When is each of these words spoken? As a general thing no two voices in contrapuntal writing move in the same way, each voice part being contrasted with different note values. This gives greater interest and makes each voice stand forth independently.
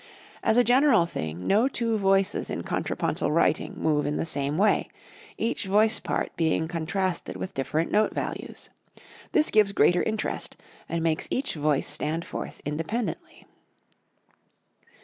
As 0.43 0.57
a 0.57 0.63
general 0.63 1.05
thing 1.05 1.45
no 1.45 1.67
two 1.67 1.95
voices 1.95 2.49
in 2.49 2.63
contrapuntal 2.63 3.31
writing 3.31 3.75
move 3.77 4.07
in 4.07 4.17
the 4.17 4.25
same 4.25 4.57
way, 4.57 4.89
each 5.37 5.65
voice 5.67 5.99
part 5.99 6.35
being 6.35 6.67
contrasted 6.67 7.35
with 7.37 7.53
different 7.53 7.91
note 7.91 8.11
values. 8.11 8.71
This 9.31 9.51
gives 9.51 9.73
greater 9.73 10.01
interest 10.01 10.57
and 10.89 11.03
makes 11.03 11.27
each 11.29 11.53
voice 11.53 11.87
stand 11.87 12.25
forth 12.25 12.63
independently. 12.65 13.45